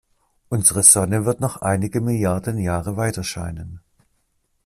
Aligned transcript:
Unsere 0.49 0.81
Sonne 0.81 1.25
wird 1.25 1.41
noch 1.41 1.57
einige 1.61 2.01
Milliarden 2.01 2.57
Jahre 2.57 2.97
weiterscheinen. 2.97 3.81